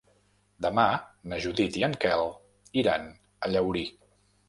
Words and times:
Demà 0.65 0.85
na 1.33 1.39
Judit 1.45 1.79
i 1.83 1.87
en 1.89 1.95
Quel 2.07 2.27
iran 2.85 3.09
a 3.47 3.55
Llaurí. 3.55 3.89